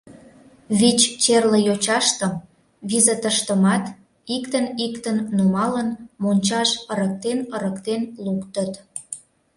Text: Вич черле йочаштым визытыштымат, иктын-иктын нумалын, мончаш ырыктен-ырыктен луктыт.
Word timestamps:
Вич 0.79 0.99
черле 1.23 1.59
йочаштым 1.67 2.33
визытыштымат, 2.89 3.85
иктын-иктын 4.35 5.17
нумалын, 5.35 5.89
мончаш 6.23 6.69
ырыктен-ырыктен 6.93 8.01
луктыт. 8.25 8.71